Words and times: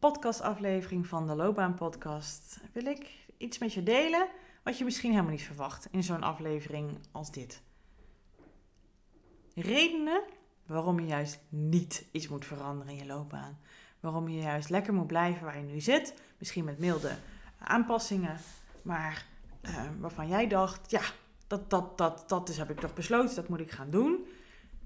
podcastaflevering 0.00 1.06
van 1.06 1.26
de 1.26 1.34
Loopbaan 1.34 1.74
Podcast 1.74 2.60
wil 2.72 2.86
ik 2.86 3.10
iets 3.36 3.58
met 3.58 3.72
je 3.72 3.82
delen 3.82 4.28
wat 4.62 4.78
je 4.78 4.84
misschien 4.84 5.10
helemaal 5.10 5.30
niet 5.30 5.42
verwacht 5.42 5.88
in 5.90 6.02
zo'n 6.02 6.22
aflevering 6.22 6.98
als 7.12 7.30
dit. 7.30 7.62
Redenen 9.54 10.22
waarom 10.66 11.00
je 11.00 11.06
juist 11.06 11.40
niet 11.48 12.06
iets 12.10 12.28
moet 12.28 12.44
veranderen 12.44 12.92
in 12.92 12.98
je 12.98 13.06
loopbaan. 13.06 13.58
Waarom 14.00 14.28
je 14.28 14.40
juist 14.40 14.70
lekker 14.70 14.94
moet 14.94 15.06
blijven 15.06 15.44
waar 15.44 15.58
je 15.58 15.64
nu 15.64 15.80
zit. 15.80 16.14
Misschien 16.38 16.64
met 16.64 16.78
milde 16.78 17.16
aanpassingen, 17.58 18.36
maar 18.82 19.26
uh, 19.62 19.82
waarvan 19.98 20.28
jij 20.28 20.46
dacht, 20.46 20.90
ja, 20.90 21.02
dat, 21.46 21.70
dat, 21.70 21.98
dat, 21.98 22.28
dat 22.28 22.48
is, 22.48 22.56
heb 22.56 22.70
ik 22.70 22.80
toch 22.80 22.94
besloten, 22.94 23.34
dat 23.34 23.48
moet 23.48 23.60
ik 23.60 23.70
gaan 23.70 23.90
doen. 23.90 24.26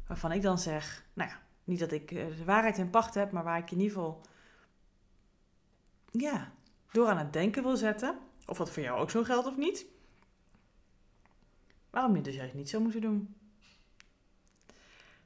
Waarvan 0.06 0.32
ik 0.32 0.42
dan 0.42 0.58
zeg, 0.58 1.04
nou 1.12 1.30
ja, 1.30 1.40
niet 1.64 1.78
dat 1.78 1.92
ik 1.92 2.10
eh, 2.10 2.26
de 2.36 2.44
waarheid 2.44 2.78
in 2.78 2.90
pacht 2.90 3.14
heb, 3.14 3.32
maar 3.32 3.44
waar 3.44 3.58
ik 3.58 3.70
in 3.70 3.80
ieder 3.80 3.94
geval 3.94 4.20
ja, 6.20 6.52
door 6.92 7.08
aan 7.08 7.18
het 7.18 7.32
denken 7.32 7.62
wil 7.62 7.76
zetten. 7.76 8.18
Of 8.46 8.58
wat 8.58 8.70
voor 8.70 8.82
jou 8.82 9.00
ook 9.00 9.10
zo 9.10 9.22
geldt 9.22 9.46
of 9.46 9.56
niet. 9.56 9.86
Waarom 11.90 12.16
je 12.16 12.22
dus 12.22 12.34
juist 12.34 12.54
niet 12.54 12.68
zo 12.68 12.80
moeten 12.80 13.00
doen. 13.00 13.34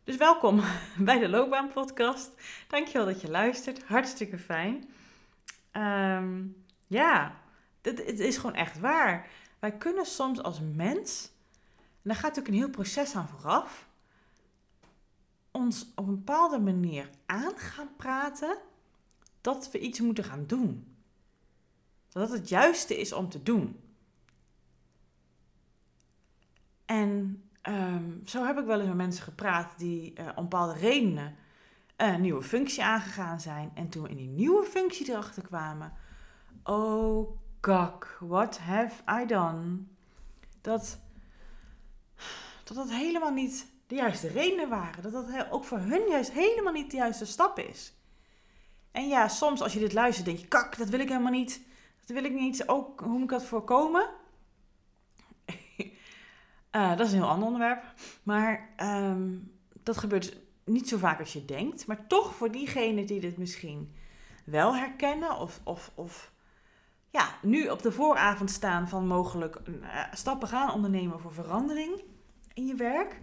Dus 0.04 0.16
welkom 0.16 0.60
bij 0.98 1.18
de 1.18 1.28
Loopbaan 1.28 1.68
Podcast. 1.68 2.32
Dankjewel 2.68 3.06
dat 3.06 3.20
je 3.20 3.30
luistert. 3.30 3.84
Hartstikke 3.84 4.38
fijn. 4.38 4.90
Um, 5.72 6.64
ja, 6.86 7.40
het, 7.82 8.06
het 8.06 8.20
is 8.20 8.36
gewoon 8.36 8.54
echt 8.54 8.78
waar. 8.78 9.28
Wij 9.58 9.72
kunnen 9.72 10.06
soms 10.06 10.42
als 10.42 10.60
mens, 10.74 11.30
en 11.76 12.02
daar 12.02 12.14
gaat 12.14 12.22
natuurlijk 12.22 12.54
een 12.54 12.60
heel 12.60 12.70
proces 12.70 13.14
aan 13.14 13.28
vooraf, 13.28 13.88
ons 15.50 15.92
op 15.94 16.06
een 16.06 16.14
bepaalde 16.14 16.58
manier 16.58 17.10
aan 17.26 17.56
gaan 17.56 17.96
praten 17.96 18.58
dat 19.54 19.70
we 19.70 19.78
iets 19.78 20.00
moeten 20.00 20.24
gaan 20.24 20.46
doen. 20.46 20.96
Dat 22.08 22.30
het 22.30 22.48
juiste 22.48 23.00
is 23.00 23.12
om 23.12 23.28
te 23.28 23.42
doen. 23.42 23.80
En 26.84 27.42
ehm, 27.62 28.24
zo 28.24 28.44
heb 28.44 28.58
ik 28.58 28.64
wel 28.64 28.78
eens 28.78 28.88
met 28.88 28.96
mensen 28.96 29.24
gepraat 29.24 29.78
die 29.78 30.20
uh, 30.20 30.28
om 30.34 30.42
bepaalde 30.42 30.78
redenen 30.78 31.36
een 31.96 32.20
nieuwe 32.20 32.42
functie 32.42 32.84
aangegaan 32.84 33.40
zijn. 33.40 33.70
En 33.74 33.88
toen 33.88 34.02
we 34.02 34.08
in 34.08 34.16
die 34.16 34.28
nieuwe 34.28 34.64
functie 34.64 35.10
erachter 35.10 35.42
kwamen. 35.42 35.92
Oh, 36.64 37.38
kak, 37.60 38.18
what 38.20 38.58
have 38.58 39.22
I 39.22 39.26
done? 39.26 39.78
Dat, 40.60 41.00
dat 42.64 42.76
dat 42.76 42.90
helemaal 42.90 43.32
niet 43.32 43.66
de 43.86 43.94
juiste 43.94 44.28
redenen 44.28 44.68
waren. 44.68 45.02
Dat 45.02 45.12
dat 45.12 45.50
ook 45.50 45.64
voor 45.64 45.78
hun 45.78 46.08
juist 46.08 46.32
helemaal 46.32 46.72
niet 46.72 46.90
de 46.90 46.96
juiste 46.96 47.26
stap 47.26 47.58
is. 47.58 47.97
En 48.92 49.08
ja, 49.08 49.28
soms 49.28 49.62
als 49.62 49.72
je 49.72 49.78
dit 49.78 49.92
luistert, 49.92 50.26
denk 50.26 50.38
je: 50.38 50.48
kak, 50.48 50.78
dat 50.78 50.88
wil 50.88 51.00
ik 51.00 51.08
helemaal 51.08 51.32
niet. 51.32 51.60
Dat 52.06 52.16
wil 52.16 52.24
ik 52.24 52.32
niet. 52.32 52.68
Ook 52.68 53.00
hoe 53.00 53.12
moet 53.12 53.22
ik 53.22 53.28
dat 53.28 53.44
voorkomen? 53.44 54.08
uh, 56.72 56.90
dat 56.96 57.06
is 57.06 57.12
een 57.12 57.18
heel 57.18 57.28
ander 57.28 57.46
onderwerp. 57.46 57.82
Maar 58.22 58.68
um, 58.82 59.52
dat 59.82 59.96
gebeurt 59.96 60.36
niet 60.64 60.88
zo 60.88 60.98
vaak 60.98 61.18
als 61.18 61.32
je 61.32 61.44
denkt. 61.44 61.86
Maar 61.86 62.06
toch 62.06 62.34
voor 62.34 62.50
diegenen 62.50 63.06
die 63.06 63.20
dit 63.20 63.36
misschien 63.36 63.94
wel 64.44 64.76
herkennen 64.76 65.38
of, 65.38 65.60
of, 65.64 65.90
of 65.94 66.32
ja, 67.10 67.28
nu 67.42 67.68
op 67.68 67.82
de 67.82 67.92
vooravond 67.92 68.50
staan 68.50 68.88
van 68.88 69.06
mogelijk 69.06 69.58
uh, 69.66 70.04
stappen 70.12 70.48
gaan 70.48 70.72
ondernemen 70.72 71.20
voor 71.20 71.32
verandering 71.32 72.02
in 72.54 72.66
je 72.66 72.74
werk 72.74 73.20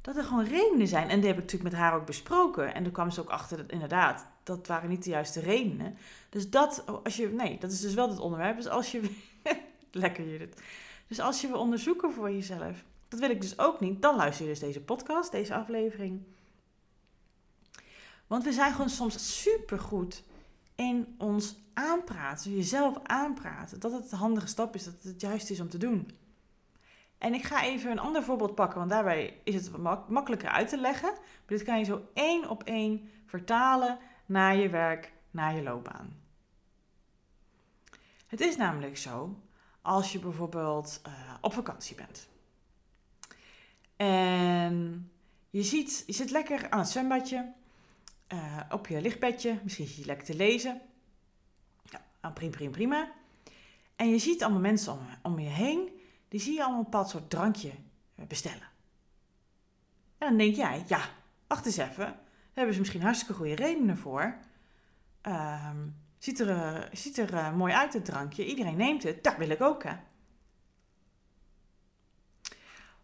dat 0.00 0.16
er 0.16 0.24
gewoon 0.24 0.44
redenen 0.44 0.88
zijn. 0.88 1.08
En 1.08 1.18
die 1.20 1.28
heb 1.28 1.36
ik 1.36 1.42
natuurlijk 1.42 1.70
met 1.70 1.80
haar 1.80 1.94
ook 1.94 2.06
besproken. 2.06 2.74
En 2.74 2.82
toen 2.82 2.92
kwam 2.92 3.10
ze 3.10 3.20
ook 3.20 3.28
achter 3.28 3.56
dat 3.56 3.70
inderdaad, 3.70 4.26
dat 4.42 4.66
waren 4.66 4.88
niet 4.88 5.04
de 5.04 5.10
juiste 5.10 5.40
redenen. 5.40 5.96
Dus 6.28 6.50
dat, 6.50 6.84
als 7.04 7.16
je, 7.16 7.28
nee, 7.28 7.58
dat 7.58 7.70
is 7.70 7.80
dus 7.80 7.94
wel 7.94 8.08
het 8.08 8.18
onderwerp. 8.18 8.56
Dus 8.56 8.68
als 8.68 8.92
je, 8.92 9.16
lekker 9.90 10.28
Judith. 10.28 10.60
Dus 11.06 11.20
als 11.20 11.40
je 11.40 11.46
wil 11.46 11.58
onderzoeken 11.58 12.12
voor 12.12 12.30
jezelf, 12.30 12.84
dat 13.08 13.20
wil 13.20 13.30
ik 13.30 13.40
dus 13.40 13.58
ook 13.58 13.80
niet, 13.80 14.02
dan 14.02 14.16
luister 14.16 14.44
je 14.44 14.50
dus 14.50 14.60
deze 14.60 14.80
podcast, 14.80 15.30
deze 15.30 15.54
aflevering. 15.54 16.22
Want 18.26 18.44
we 18.44 18.52
zijn 18.52 18.72
gewoon 18.72 18.88
soms 18.88 19.42
supergoed 19.42 20.22
in 20.74 21.14
ons 21.18 21.56
aanpraten, 21.74 22.56
jezelf 22.56 22.98
aanpraten. 23.02 23.80
Dat 23.80 23.92
het 23.92 24.12
een 24.12 24.18
handige 24.18 24.46
stap 24.46 24.74
is, 24.74 24.84
dat 24.84 24.94
het 24.94 25.02
het 25.02 25.20
juist 25.20 25.50
is 25.50 25.60
om 25.60 25.68
te 25.68 25.78
doen. 25.78 26.10
En 27.18 27.34
ik 27.34 27.44
ga 27.44 27.64
even 27.64 27.90
een 27.90 27.98
ander 27.98 28.22
voorbeeld 28.22 28.54
pakken, 28.54 28.78
want 28.78 28.90
daarbij 28.90 29.40
is 29.44 29.54
het 29.54 29.76
makkelijker 30.08 30.48
uit 30.48 30.68
te 30.68 30.78
leggen. 30.78 31.10
Maar 31.10 31.20
dit 31.46 31.62
kan 31.62 31.78
je 31.78 31.84
zo 31.84 32.02
één 32.14 32.48
op 32.48 32.62
één 32.62 33.10
vertalen 33.26 33.98
naar 34.32 34.56
je 34.56 34.68
werk, 34.68 35.12
naar 35.30 35.54
je 35.54 35.62
loopbaan. 35.62 36.20
Het 38.26 38.40
is 38.40 38.56
namelijk 38.56 38.96
zo, 38.96 39.40
als 39.82 40.12
je 40.12 40.18
bijvoorbeeld 40.18 41.00
uh, 41.06 41.12
op 41.40 41.52
vakantie 41.52 41.96
bent. 41.96 42.28
En 43.96 45.10
je, 45.50 45.62
ziet, 45.62 46.02
je 46.06 46.12
zit 46.12 46.30
lekker 46.30 46.70
aan 46.70 46.78
het 46.78 46.88
zwembadje, 46.88 47.52
uh, 48.28 48.60
op 48.70 48.86
je 48.86 49.00
lichtbedje, 49.00 49.60
misschien 49.62 49.86
zit 49.86 49.96
je 49.96 50.04
lekker 50.04 50.26
te 50.26 50.36
lezen. 50.36 50.80
Ja, 51.90 52.30
prima, 52.30 52.50
prima, 52.50 52.70
prima. 52.70 53.12
En 53.96 54.08
je 54.08 54.18
ziet 54.18 54.42
allemaal 54.42 54.60
mensen 54.60 54.92
om, 54.92 55.00
om 55.22 55.38
je 55.38 55.48
heen 55.48 56.00
die 56.28 56.40
zie 56.40 56.54
je 56.54 56.60
allemaal 56.60 56.78
een 56.78 56.84
bepaald 56.84 57.08
soort 57.08 57.30
drankje 57.30 57.72
eh, 58.14 58.26
bestellen. 58.26 58.68
En 60.18 60.28
dan 60.28 60.36
denk 60.36 60.54
jij, 60.54 60.84
ja, 60.86 61.00
wacht 61.46 61.66
eens 61.66 61.76
even. 61.76 62.20
Hebben 62.52 62.74
ze 62.74 62.80
misschien 62.80 63.02
hartstikke 63.02 63.34
goede 63.34 63.54
redenen 63.54 63.98
voor. 63.98 64.36
Ehm, 65.20 65.86
ziet 66.18 66.40
er, 66.40 66.48
uh, 66.48 66.82
ziet 66.92 67.18
er 67.18 67.32
uh, 67.32 67.56
mooi 67.56 67.72
uit, 67.72 67.92
het 67.92 68.04
drankje. 68.04 68.46
Iedereen 68.46 68.76
neemt 68.76 69.02
het. 69.02 69.24
Dat 69.24 69.36
wil 69.36 69.48
ik 69.48 69.60
ook, 69.60 69.82
hè. 69.82 69.94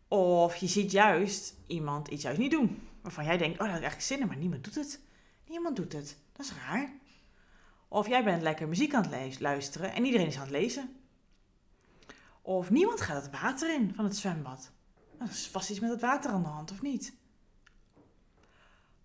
Of 0.09 0.57
je 0.57 0.67
ziet 0.67 0.91
juist 0.91 1.55
iemand 1.67 2.09
iets 2.09 2.23
juist 2.23 2.39
niet 2.39 2.51
doen. 2.51 2.89
Waarvan 3.03 3.25
jij 3.25 3.37
denkt, 3.37 3.61
oh, 3.61 3.67
dat 3.67 3.77
ik 3.77 3.83
eigenlijk 3.83 4.03
zin 4.03 4.21
in, 4.21 4.27
maar 4.27 4.37
niemand 4.37 4.65
doet 4.65 4.75
het. 4.75 5.01
Niemand 5.47 5.77
doet 5.77 5.93
het. 5.93 6.17
Dat 6.33 6.47
is 6.47 6.53
raar. 6.53 6.93
Of 7.89 8.09
jij 8.09 8.25
bent 8.25 8.43
lekker 8.43 8.69
muziek 8.69 8.95
aan 8.95 9.07
het 9.11 9.41
luisteren 9.41 9.93
en 9.93 10.05
iedereen 10.05 10.27
is 10.27 10.37
aan 10.37 10.43
het 10.43 10.51
lezen. 10.51 10.97
Of 12.43 12.71
niemand 12.71 13.01
gaat 13.01 13.23
het 13.23 13.41
water 13.41 13.75
in 13.75 13.95
van 13.95 14.05
het 14.05 14.17
zwembad. 14.17 14.71
Er 15.19 15.29
is 15.29 15.49
vast 15.49 15.71
iets 15.71 15.81
met 15.81 15.91
het 15.91 16.01
water 16.01 16.31
aan 16.31 16.43
de 16.43 16.49
hand, 16.49 16.71
of 16.71 16.83
niet? 16.83 17.15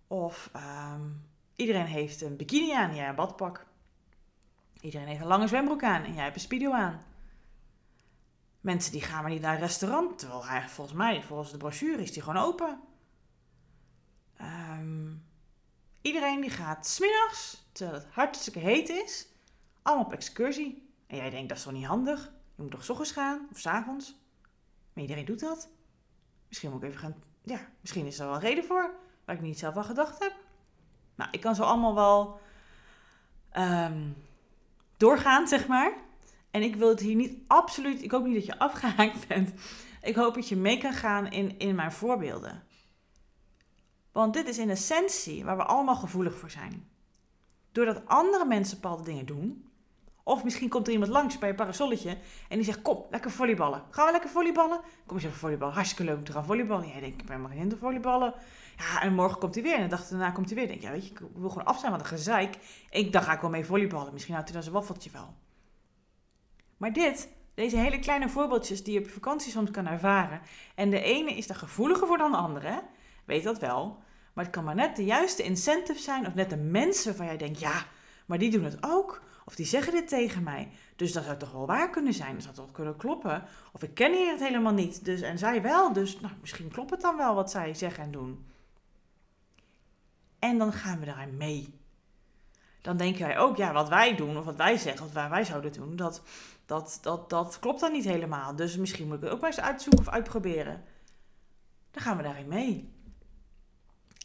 Of 0.06 0.50
um, 0.56 1.26
iedereen 1.56 1.86
heeft 1.86 2.20
een 2.20 2.36
bikini 2.36 2.72
aan 2.72 2.90
en 2.90 2.96
jij 2.96 3.08
een 3.08 3.14
badpak. 3.14 3.66
Iedereen 4.80 5.06
heeft 5.06 5.20
een 5.20 5.26
lange 5.26 5.48
zwembroek 5.48 5.82
aan 5.82 6.04
en 6.04 6.14
jij 6.14 6.22
hebt 6.22 6.34
een 6.34 6.40
speedo 6.40 6.72
aan. 6.72 7.04
Mensen 8.60 8.92
die 8.92 9.02
gaan 9.02 9.22
maar 9.22 9.30
niet 9.30 9.40
naar 9.40 9.54
een 9.54 9.60
restaurant, 9.60 10.18
terwijl 10.18 10.68
volgens 10.68 10.96
mij, 10.96 11.22
volgens 11.22 11.50
de 11.50 11.56
brochure, 11.56 12.02
is 12.02 12.12
die 12.12 12.22
gewoon 12.22 12.44
open. 12.44 12.80
Um, 14.40 15.26
iedereen 16.00 16.40
die 16.40 16.50
gaat 16.50 16.86
smiddags, 16.86 17.66
terwijl 17.72 17.98
het 17.98 18.12
hartstikke 18.12 18.58
heet 18.58 18.88
is, 18.88 19.28
allemaal 19.82 20.04
op 20.04 20.12
excursie. 20.12 20.88
En 21.06 21.16
jij 21.16 21.30
denkt, 21.30 21.48
dat 21.48 21.58
is 21.58 21.64
toch 21.64 21.72
niet 21.72 21.86
handig? 21.86 22.32
Je 22.54 22.62
moet 22.62 22.70
toch 22.70 22.84
s 22.84 22.88
ochtends 22.88 23.12
gaan 23.12 23.48
of 23.50 23.58
s 23.58 23.66
avonds? 23.66 24.16
Maar 24.92 25.02
iedereen 25.02 25.24
doet 25.24 25.40
dat. 25.40 25.68
Misschien 26.48 26.70
moet 26.70 26.82
ik 26.82 26.88
even 26.88 27.00
gaan. 27.00 27.22
Ja, 27.42 27.68
misschien 27.80 28.06
is 28.06 28.18
er 28.18 28.28
wel 28.28 28.38
reden 28.38 28.64
voor 28.64 28.94
waar 29.24 29.34
ik 29.34 29.42
niet 29.42 29.58
zelf 29.58 29.76
aan 29.76 29.84
gedacht 29.84 30.18
heb. 30.18 30.32
Nou, 31.14 31.30
ik 31.32 31.40
kan 31.40 31.54
zo 31.54 31.62
allemaal 31.62 31.94
wel 31.94 32.40
um, 33.56 34.16
doorgaan, 34.96 35.48
zeg 35.48 35.66
maar. 35.66 35.92
En 36.50 36.62
ik 36.62 36.76
wil 36.76 36.88
het 36.88 37.00
hier 37.00 37.14
niet 37.14 37.38
absoluut. 37.46 38.02
Ik 38.02 38.10
hoop 38.10 38.24
niet 38.24 38.34
dat 38.34 38.46
je 38.46 38.58
afgehaakt 38.58 39.28
bent. 39.28 39.52
Ik 40.02 40.14
hoop 40.14 40.34
dat 40.34 40.48
je 40.48 40.56
mee 40.56 40.78
kan 40.78 40.92
gaan 40.92 41.26
in, 41.26 41.58
in 41.58 41.74
mijn 41.74 41.92
voorbeelden. 41.92 42.62
Want 44.12 44.32
dit 44.34 44.48
is 44.48 44.58
in 44.58 44.70
essentie 44.70 45.44
waar 45.44 45.56
we 45.56 45.64
allemaal 45.64 45.96
gevoelig 45.96 46.34
voor 46.34 46.50
zijn. 46.50 46.88
Doordat 47.72 48.06
andere 48.06 48.44
mensen 48.44 48.80
bepaalde 48.80 49.02
dingen 49.02 49.26
doen, 49.26 49.68
of 50.24 50.44
misschien 50.44 50.68
komt 50.68 50.86
er 50.86 50.92
iemand 50.92 51.10
langs 51.10 51.38
bij 51.38 51.48
een 51.48 51.54
parasolletje 51.54 52.10
en 52.48 52.56
die 52.56 52.64
zegt: 52.64 52.82
Kom, 52.82 53.04
lekker 53.10 53.30
volleyballen. 53.30 53.82
Gaan 53.90 54.06
we 54.06 54.12
lekker 54.12 54.30
volleyballen? 54.30 54.80
Kom 55.06 55.16
eens 55.16 55.26
even 55.26 55.38
volleyballen. 55.38 55.74
Hartstikke 55.74 56.04
leuk 56.04 56.16
om 56.16 56.24
te 56.24 56.32
gaan 56.32 56.44
volleyballen. 56.44 56.88
Jij 56.88 57.00
denkt: 57.00 57.20
Ik 57.20 57.26
ben 57.26 57.40
maar 57.40 57.50
geen 57.50 57.68
te 57.68 57.76
volleyballen. 57.76 58.34
Ja, 58.76 59.02
en 59.02 59.14
morgen 59.14 59.38
komt 59.38 59.54
hij 59.54 59.62
weer. 59.62 59.74
En 59.74 59.82
de 59.82 59.88
dag 59.88 60.08
daarna 60.08 60.30
komt 60.30 60.46
hij 60.46 60.56
weer. 60.58 60.66
Denk 60.66 60.80
ja, 60.80 60.90
weet 60.90 61.06
je, 61.06 61.10
ik 61.10 61.20
wil 61.34 61.48
gewoon 61.48 61.64
af 61.64 61.78
zijn 61.78 61.92
met 61.92 62.00
een 62.00 62.06
gezeik. 62.06 62.56
Ik, 62.90 63.12
dan 63.12 63.22
ga 63.22 63.32
ik 63.32 63.40
wel 63.40 63.50
mee 63.50 63.64
volleyballen. 63.64 64.12
Misschien 64.12 64.34
houdt 64.34 64.48
hij 64.48 64.58
dan 64.60 64.70
zijn 64.70 64.80
waffeltje 64.80 65.10
wel. 65.10 65.34
Maar 66.76 66.92
dit, 66.92 67.28
deze 67.54 67.76
hele 67.76 67.98
kleine 67.98 68.28
voorbeeldjes 68.28 68.84
die 68.84 68.94
je 68.94 69.00
op 69.00 69.10
vakantie 69.10 69.52
soms 69.52 69.70
kan 69.70 69.86
ervaren. 69.86 70.40
En 70.74 70.90
de 70.90 71.02
ene 71.02 71.36
is 71.36 71.48
er 71.48 71.54
gevoeliger 71.54 72.06
voor 72.06 72.18
dan 72.18 72.30
de 72.30 72.36
andere. 72.36 72.82
Weet 73.24 73.44
dat 73.44 73.58
wel. 73.58 74.02
Maar 74.32 74.44
het 74.44 74.52
kan 74.52 74.64
maar 74.64 74.74
net 74.74 74.96
de 74.96 75.04
juiste 75.04 75.42
incentive 75.42 76.00
zijn. 76.00 76.26
Of 76.26 76.34
net 76.34 76.50
de 76.50 76.56
mensen 76.56 77.06
waarvan 77.06 77.26
jij 77.26 77.36
denkt: 77.36 77.60
Ja, 77.60 77.84
maar 78.26 78.38
die 78.38 78.50
doen 78.50 78.64
het 78.64 78.78
ook. 78.80 79.22
Of 79.44 79.54
die 79.54 79.66
zeggen 79.66 79.92
dit 79.92 80.08
tegen 80.08 80.42
mij. 80.42 80.68
Dus 80.96 81.12
dat 81.12 81.24
zou 81.24 81.36
toch 81.36 81.52
wel 81.52 81.66
waar 81.66 81.90
kunnen 81.90 82.14
zijn. 82.14 82.34
Dat 82.34 82.42
zou 82.42 82.54
toch 82.54 82.72
kunnen 82.72 82.96
kloppen. 82.96 83.44
Of 83.72 83.82
ik 83.82 83.94
ken 83.94 84.12
hier 84.12 84.30
het 84.30 84.40
helemaal 84.40 84.72
niet. 84.72 85.04
Dus, 85.04 85.20
en 85.20 85.38
zij 85.38 85.62
wel. 85.62 85.92
Dus 85.92 86.20
nou, 86.20 86.34
misschien 86.40 86.68
klopt 86.68 86.90
het 86.90 87.00
dan 87.00 87.16
wel 87.16 87.34
wat 87.34 87.50
zij 87.50 87.74
zeggen 87.74 88.04
en 88.04 88.10
doen. 88.10 88.46
En 90.38 90.58
dan 90.58 90.72
gaan 90.72 91.00
we 91.00 91.06
daarin 91.06 91.36
mee. 91.36 91.78
Dan 92.80 92.96
denken 92.96 93.26
wij 93.26 93.38
ook, 93.38 93.56
ja, 93.56 93.72
wat 93.72 93.88
wij 93.88 94.16
doen, 94.16 94.38
of 94.38 94.44
wat 94.44 94.56
wij 94.56 94.76
zeggen, 94.76 95.06
of 95.06 95.12
wat 95.12 95.28
wij 95.28 95.44
zouden 95.44 95.72
doen, 95.72 95.96
dat, 95.96 96.22
dat, 96.66 96.98
dat, 97.02 97.30
dat 97.30 97.58
klopt 97.58 97.80
dan 97.80 97.92
niet 97.92 98.04
helemaal. 98.04 98.56
Dus 98.56 98.76
misschien 98.76 99.06
moet 99.06 99.16
ik 99.16 99.22
het 99.22 99.32
ook 99.32 99.40
maar 99.40 99.50
eens 99.50 99.60
uitzoeken 99.60 100.06
of 100.06 100.12
uitproberen. 100.12 100.84
Dan 101.90 102.02
gaan 102.02 102.16
we 102.16 102.22
daarin 102.22 102.48
mee. 102.48 102.92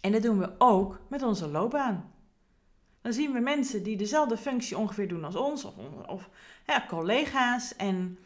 En 0.01 0.11
dat 0.11 0.21
doen 0.21 0.39
we 0.39 0.55
ook 0.57 0.99
met 1.07 1.23
onze 1.23 1.47
loopbaan 1.47 2.11
dan 3.01 3.13
zien 3.13 3.33
we 3.33 3.39
mensen 3.39 3.83
die 3.83 3.97
dezelfde 3.97 4.37
functie 4.37 4.77
ongeveer 4.77 5.07
doen 5.07 5.23
als 5.23 5.35
ons, 5.35 5.63
of, 5.63 5.73
of 6.07 6.29
collega's, 6.87 7.75
en 7.75 8.19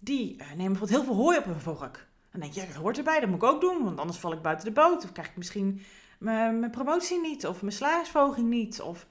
die 0.00 0.34
uh, 0.34 0.38
nemen 0.38 0.56
bijvoorbeeld 0.56 0.90
heel 0.90 1.04
veel 1.04 1.22
hooi 1.22 1.38
op 1.38 1.44
hun 1.44 1.60
vork. 1.60 2.06
Dan 2.30 2.40
denk 2.40 2.52
je, 2.52 2.66
dat 2.66 2.82
hoort 2.82 2.98
erbij, 2.98 3.20
dat 3.20 3.28
moet 3.28 3.42
ik 3.42 3.48
ook 3.48 3.60
doen, 3.60 3.84
want 3.84 3.98
anders 3.98 4.18
val 4.18 4.32
ik 4.32 4.42
buiten 4.42 4.66
de 4.66 4.72
boot, 4.72 5.04
of 5.04 5.12
krijg 5.12 5.28
ik 5.28 5.36
misschien 5.36 5.82
mijn 6.18 6.70
promotie 6.70 7.20
niet, 7.20 7.46
of 7.46 7.62
mijn 7.62 7.74
salarisverhoging 7.74 8.48
niet, 8.48 8.80
of... 8.80 9.06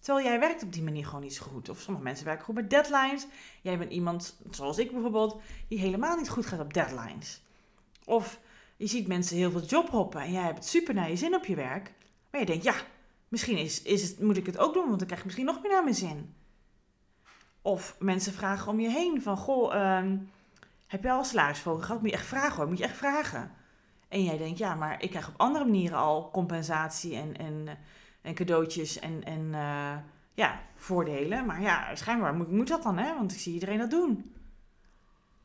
Terwijl 0.00 0.26
jij 0.26 0.40
werkt 0.40 0.62
op 0.62 0.72
die 0.72 0.82
manier 0.82 1.06
gewoon 1.06 1.20
niet 1.20 1.34
zo 1.34 1.44
goed. 1.44 1.68
Of 1.68 1.80
sommige 1.80 2.04
mensen 2.04 2.26
werken 2.26 2.44
goed 2.44 2.54
met 2.54 2.70
deadlines. 2.70 3.26
Jij 3.60 3.78
bent 3.78 3.92
iemand, 3.92 4.36
zoals 4.50 4.78
ik 4.78 4.92
bijvoorbeeld, 4.92 5.40
die 5.68 5.78
helemaal 5.78 6.16
niet 6.16 6.28
goed 6.28 6.46
gaat 6.46 6.60
op 6.60 6.74
deadlines. 6.74 7.42
Of 8.04 8.40
je 8.76 8.86
ziet 8.86 9.06
mensen 9.06 9.36
heel 9.36 9.50
veel 9.50 9.62
jobhoppen 9.62 10.20
en 10.20 10.32
jij 10.32 10.42
hebt 10.42 10.58
het 10.58 10.66
super 10.66 10.94
naar 10.94 11.10
je 11.10 11.16
zin 11.16 11.34
op 11.34 11.44
je 11.44 11.54
werk. 11.54 11.92
Maar 12.30 12.40
je 12.40 12.46
denkt, 12.46 12.64
ja, 12.64 12.74
Misschien 13.32 13.58
is, 13.58 13.82
is 13.82 14.08
het, 14.08 14.20
moet 14.20 14.36
ik 14.36 14.46
het 14.46 14.58
ook 14.58 14.74
doen, 14.74 14.86
want 14.86 14.98
dan 14.98 15.06
krijg 15.06 15.20
ik 15.20 15.24
misschien 15.24 15.46
nog 15.46 15.62
meer 15.62 15.70
naar 15.70 15.82
mijn 15.82 15.94
zin. 15.94 16.34
Of 17.62 17.96
mensen 17.98 18.32
vragen 18.32 18.72
om 18.72 18.80
je 18.80 18.88
heen 18.88 19.22
van, 19.22 19.36
goh, 19.36 19.74
ehm, 19.74 20.18
heb 20.86 21.02
je 21.02 21.10
al 21.10 21.24
salarisverhoging 21.24 21.86
gehad? 21.86 22.00
Moet 22.00 22.10
je 22.10 22.16
echt 22.16 22.26
vragen 22.26 22.56
hoor, 22.56 22.68
moet 22.68 22.78
je 22.78 22.84
echt 22.84 22.96
vragen. 22.96 23.50
En 24.08 24.24
jij 24.24 24.38
denkt, 24.38 24.58
ja, 24.58 24.74
maar 24.74 25.02
ik 25.02 25.10
krijg 25.10 25.28
op 25.28 25.34
andere 25.36 25.64
manieren 25.64 25.98
al 25.98 26.30
compensatie 26.30 27.16
en, 27.16 27.36
en, 27.36 27.78
en 28.22 28.34
cadeautjes 28.34 28.98
en, 28.98 29.24
en 29.24 29.40
uh, 29.40 29.96
ja, 30.34 30.60
voordelen. 30.74 31.46
Maar 31.46 31.60
ja, 31.60 31.94
schijnbaar 31.94 32.34
moet, 32.34 32.50
moet 32.50 32.68
dat 32.68 32.82
dan, 32.82 32.98
hè? 32.98 33.14
Want 33.14 33.32
ik 33.32 33.38
zie 33.38 33.52
iedereen 33.52 33.78
dat 33.78 33.90
doen. 33.90 34.34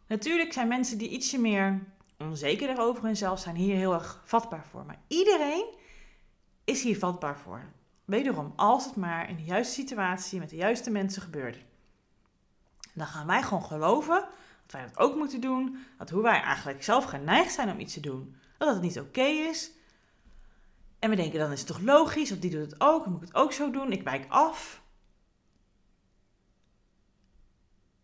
Natuurlijk 0.07 0.53
zijn 0.53 0.67
mensen 0.67 0.97
die 0.97 1.09
ietsje 1.09 1.39
meer 1.39 1.83
onzeker 2.17 2.79
over 2.79 3.03
hunzelf 3.03 3.39
zijn 3.39 3.55
hier 3.55 3.75
heel 3.75 3.93
erg 3.93 4.21
vatbaar 4.25 4.65
voor. 4.65 4.85
Maar 4.85 4.99
iedereen 5.07 5.65
is 6.63 6.83
hier 6.83 6.97
vatbaar 6.97 7.39
voor. 7.39 7.75
Wederom, 8.07 8.53
als 8.55 8.85
het 8.85 8.95
maar 8.95 9.29
in 9.29 9.35
de 9.35 9.43
juiste 9.43 9.73
situatie 9.73 10.39
met 10.39 10.49
de 10.49 10.55
juiste 10.55 10.91
mensen 10.91 11.21
gebeurt. 11.21 11.57
Dan 12.93 13.07
gaan 13.07 13.27
wij 13.27 13.43
gewoon 13.43 13.63
geloven 13.63 14.27
dat 14.65 14.71
wij 14.71 14.81
dat 14.81 14.97
ook 14.97 15.15
moeten 15.15 15.41
doen. 15.41 15.85
Dat 15.97 16.09
hoe 16.09 16.21
wij 16.21 16.41
eigenlijk 16.41 16.83
zelf 16.83 17.03
geneigd 17.03 17.53
zijn 17.53 17.69
om 17.69 17.79
iets 17.79 17.93
te 17.93 17.99
doen, 17.99 18.35
dat 18.57 18.73
het 18.73 18.81
niet 18.81 18.99
oké 18.99 19.21
is. 19.21 19.71
En 20.99 21.09
we 21.09 21.15
denken 21.15 21.39
dan 21.39 21.51
is 21.51 21.59
het 21.59 21.67
toch 21.67 21.79
logisch, 21.79 22.31
of 22.31 22.39
die 22.39 22.51
doet 22.51 22.71
het 22.71 22.81
ook, 22.81 23.03
dan 23.03 23.11
moet 23.11 23.21
ik 23.21 23.27
het 23.27 23.37
ook 23.37 23.51
zo 23.51 23.71
doen, 23.71 23.91
ik 23.91 24.03
wijk 24.03 24.25
af. 24.29 24.81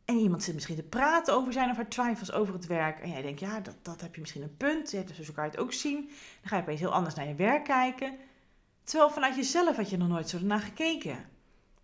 En 0.05 0.15
iemand 0.15 0.43
zit 0.43 0.53
misschien 0.53 0.75
te 0.75 0.83
praten 0.83 1.33
over 1.33 1.53
zijn 1.53 1.69
of 1.69 1.75
haar 1.75 1.89
twijfels 1.89 2.31
over 2.31 2.53
het 2.53 2.67
werk. 2.67 2.99
En 2.99 3.09
jij 3.09 3.21
denkt, 3.21 3.39
ja, 3.39 3.59
dat, 3.59 3.75
dat 3.81 4.01
heb 4.01 4.15
je 4.15 4.21
misschien 4.21 4.41
een 4.41 4.57
punt. 4.57 4.91
Ja, 4.91 5.01
dus 5.01 5.19
zo 5.19 5.33
kan 5.33 5.43
je 5.43 5.49
het 5.49 5.59
ook 5.59 5.73
zien. 5.73 6.05
Dan 6.05 6.49
ga 6.49 6.55
je 6.55 6.61
opeens 6.61 6.79
heel 6.79 6.93
anders 6.93 7.15
naar 7.15 7.27
je 7.27 7.35
werk 7.35 7.63
kijken. 7.63 8.17
Terwijl 8.83 9.09
vanuit 9.09 9.35
jezelf 9.35 9.75
had 9.75 9.89
je 9.89 9.97
nog 9.97 10.07
nooit 10.07 10.29
zo 10.29 10.39
naar 10.39 10.59
gekeken. 10.59 11.29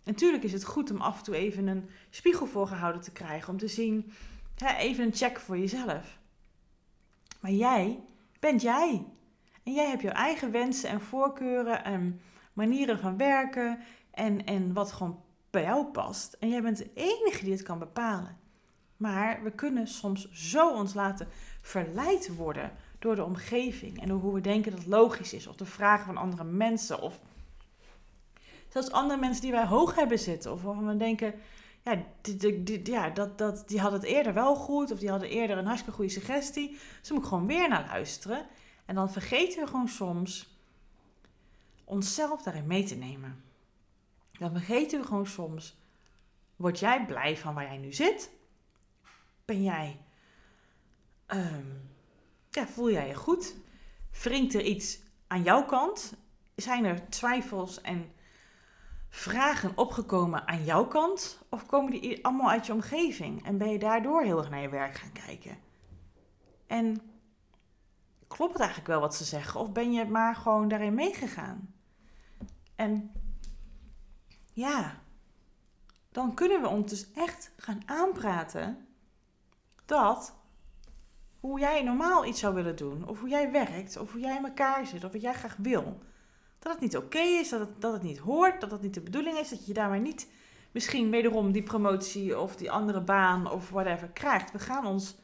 Natuurlijk 0.04 0.42
is 0.42 0.52
het 0.52 0.64
goed 0.64 0.90
om 0.90 1.00
af 1.00 1.18
en 1.18 1.24
toe 1.24 1.36
even 1.36 1.66
een 1.66 1.90
spiegel 2.10 2.46
voorgehouden 2.46 3.02
te 3.02 3.12
krijgen. 3.12 3.52
Om 3.52 3.58
te 3.58 3.68
zien, 3.68 4.12
hè, 4.56 4.76
even 4.76 5.04
een 5.04 5.14
check 5.14 5.40
voor 5.40 5.58
jezelf. 5.58 6.18
Maar 7.40 7.50
jij 7.50 8.00
bent 8.40 8.62
jij. 8.62 9.06
En 9.62 9.72
jij 9.72 9.88
hebt 9.88 10.02
jouw 10.02 10.12
eigen 10.12 10.50
wensen 10.50 10.90
en 10.90 11.00
voorkeuren 11.00 11.84
en 11.84 12.20
manieren 12.52 12.98
van 12.98 13.16
werken. 13.16 13.78
En, 14.10 14.44
en 14.44 14.72
wat 14.72 14.92
gewoon 14.92 15.22
bij 15.50 15.62
jou 15.62 15.84
past. 15.84 16.32
En 16.32 16.48
jij 16.48 16.62
bent 16.62 16.78
de 16.78 16.90
enige 16.94 17.44
die 17.44 17.52
het 17.52 17.62
kan 17.62 17.78
bepalen. 17.78 18.38
Maar 18.96 19.42
we 19.42 19.50
kunnen 19.50 19.86
soms 19.88 20.30
zo 20.32 20.70
ons 20.70 20.94
laten 20.94 21.28
verleid 21.60 22.34
worden 22.36 22.72
door 23.00 23.14
de 23.14 23.24
omgeving 23.24 24.00
en 24.00 24.08
door 24.08 24.20
hoe 24.20 24.34
we 24.34 24.40
denken 24.40 24.72
dat 24.72 24.86
logisch 24.86 25.32
is, 25.32 25.46
of 25.46 25.56
de 25.56 25.64
vragen 25.64 26.06
van 26.06 26.16
andere 26.16 26.44
mensen, 26.44 27.00
of 27.00 27.20
zelfs 28.68 28.90
andere 28.90 29.20
mensen 29.20 29.42
die 29.42 29.52
wij 29.52 29.66
hoog 29.66 29.94
hebben 29.94 30.18
zitten, 30.18 30.52
of 30.52 30.62
waarvan 30.62 30.86
we 30.86 30.96
denken, 30.96 31.34
ja, 31.84 32.02
die, 32.20 32.62
die, 32.62 32.90
ja 32.90 33.10
dat, 33.10 33.38
dat, 33.38 33.68
die 33.68 33.80
hadden 33.80 34.00
het 34.00 34.08
eerder 34.08 34.34
wel 34.34 34.54
goed, 34.54 34.90
of 34.90 34.98
die 34.98 35.10
hadden 35.10 35.28
eerder 35.28 35.58
een 35.58 35.64
hartstikke 35.66 35.96
goede 35.96 36.12
suggestie, 36.12 36.78
dus 37.00 37.10
moet 37.10 37.22
ik 37.22 37.28
gewoon 37.28 37.46
weer 37.46 37.68
naar 37.68 37.86
luisteren. 37.86 38.46
En 38.84 38.94
dan 38.94 39.12
vergeten 39.12 39.60
we 39.60 39.66
gewoon 39.66 39.88
soms 39.88 40.58
onszelf 41.84 42.42
daarin 42.42 42.66
mee 42.66 42.84
te 42.84 42.94
nemen. 42.94 43.42
Dan 44.38 44.52
vergeten 44.52 45.00
we 45.00 45.06
gewoon 45.06 45.26
soms, 45.26 45.76
word 46.56 46.78
jij 46.78 47.06
blij 47.06 47.36
van 47.36 47.54
waar 47.54 47.64
jij 47.64 47.78
nu 47.78 47.92
zit? 47.92 48.30
Ben 49.44 49.62
jij 49.62 50.00
um, 51.26 51.89
ja, 52.50 52.66
voel 52.66 52.90
jij 52.90 53.08
je 53.08 53.14
goed? 53.14 53.54
Wringt 54.22 54.54
er 54.54 54.62
iets 54.62 54.98
aan 55.26 55.42
jouw 55.42 55.64
kant? 55.64 56.14
Zijn 56.56 56.84
er 56.84 57.08
twijfels 57.08 57.80
en 57.80 58.12
vragen 59.08 59.76
opgekomen 59.76 60.48
aan 60.48 60.64
jouw 60.64 60.86
kant? 60.86 61.42
Of 61.48 61.66
komen 61.66 61.90
die 61.90 62.24
allemaal 62.24 62.50
uit 62.50 62.66
je 62.66 62.72
omgeving 62.72 63.44
en 63.44 63.58
ben 63.58 63.70
je 63.70 63.78
daardoor 63.78 64.22
heel 64.22 64.38
erg 64.38 64.50
naar 64.50 64.60
je 64.60 64.68
werk 64.68 64.94
gaan 64.94 65.12
kijken? 65.12 65.58
En 66.66 67.00
klopt 68.26 68.52
het 68.52 68.60
eigenlijk 68.60 68.90
wel 68.90 69.00
wat 69.00 69.14
ze 69.14 69.24
zeggen? 69.24 69.60
Of 69.60 69.72
ben 69.72 69.92
je 69.92 70.04
maar 70.04 70.34
gewoon 70.34 70.68
daarin 70.68 70.94
meegegaan? 70.94 71.74
En 72.74 73.12
ja, 74.52 75.00
dan 76.12 76.34
kunnen 76.34 76.60
we 76.60 76.68
ons 76.68 76.90
dus 76.90 77.12
echt 77.12 77.52
gaan 77.56 77.82
aanpraten 77.86 78.88
dat 79.84 80.39
hoe 81.40 81.60
jij 81.60 81.82
normaal 81.82 82.24
iets 82.24 82.40
zou 82.40 82.54
willen 82.54 82.76
doen, 82.76 83.08
of 83.08 83.20
hoe 83.20 83.28
jij 83.28 83.50
werkt, 83.50 83.96
of 83.96 84.12
hoe 84.12 84.20
jij 84.20 84.36
in 84.36 84.44
elkaar 84.44 84.86
zit, 84.86 85.04
of 85.04 85.12
wat 85.12 85.20
jij 85.20 85.34
graag 85.34 85.56
wil. 85.58 85.98
Dat 86.58 86.72
het 86.72 86.80
niet 86.80 86.96
oké 86.96 87.18
is, 87.18 87.48
dat 87.48 87.60
het, 87.60 87.80
dat 87.80 87.92
het 87.92 88.02
niet 88.02 88.18
hoort, 88.18 88.60
dat 88.60 88.70
het 88.70 88.82
niet 88.82 88.94
de 88.94 89.00
bedoeling 89.00 89.38
is, 89.38 89.48
dat 89.48 89.66
je 89.66 89.72
daarmee 89.72 90.00
niet 90.00 90.28
misschien 90.70 91.10
wederom 91.10 91.52
die 91.52 91.62
promotie 91.62 92.38
of 92.38 92.56
die 92.56 92.70
andere 92.70 93.00
baan 93.00 93.50
of 93.50 93.70
whatever 93.70 94.08
krijgt. 94.08 94.52
We 94.52 94.58
gaan 94.58 94.86
ons 94.86 95.16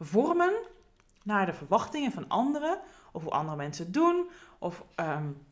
vormen 0.00 0.52
naar 1.22 1.46
de 1.46 1.52
verwachtingen 1.52 2.12
van 2.12 2.28
anderen, 2.28 2.80
of 3.12 3.22
hoe 3.22 3.32
andere 3.32 3.56
mensen 3.56 3.84
het 3.84 3.94
doen, 3.94 4.30
of 4.58 4.84
um, 5.00 5.46